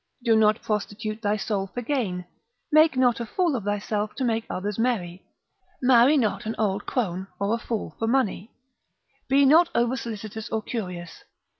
[0.23, 2.25] Do not prostitute thy soul for gain.
[2.71, 5.27] Make not a fool of thyself to make others merry.
[5.79, 8.51] Marry not an old crony or a fool for money.
[9.29, 11.23] Be not over solicitous or curious.